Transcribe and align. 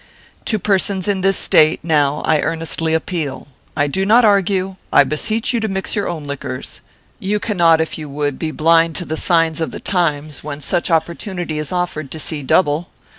"To 0.45 0.57
persons 0.57 1.07
in 1.07 1.21
this 1.21 1.37
State, 1.37 1.79
now, 1.83 2.23
I 2.25 2.39
earnestly 2.39 2.95
appeal. 2.95 3.47
I 3.77 3.85
do 3.85 4.03
not 4.03 4.25
argue: 4.25 4.77
I 4.91 5.03
beseech 5.03 5.53
you 5.53 5.59
to 5.59 5.67
mix 5.67 5.95
your 5.95 6.07
own 6.09 6.25
liquors. 6.25 6.81
You 7.19 7.39
cannot, 7.39 7.79
if 7.79 7.99
you 7.99 8.09
would, 8.09 8.39
be 8.39 8.49
blind 8.49 8.95
to 8.95 9.05
the 9.05 9.15
signs 9.15 9.61
of 9.61 9.69
the 9.69 9.79
times, 9.79 10.43
when 10.43 10.59
such 10.59 10.89
opportunity 10.89 11.59
is 11.59 11.71
offered 11.71 12.09
to 12.09 12.19
see 12.19 12.41
double. 12.41 12.87